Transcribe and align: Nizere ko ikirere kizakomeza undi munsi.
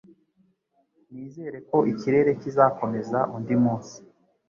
Nizere 1.11 1.57
ko 1.69 1.77
ikirere 1.91 2.31
kizakomeza 2.41 3.19
undi 3.35 3.55
munsi. 3.63 3.95